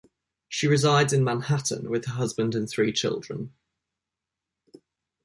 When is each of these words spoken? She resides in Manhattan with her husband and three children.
She 0.49 0.65
resides 0.65 1.13
in 1.13 1.23
Manhattan 1.23 1.87
with 1.91 2.05
her 2.05 2.13
husband 2.13 2.55
and 2.55 2.67
three 2.67 2.91
children. 2.91 3.53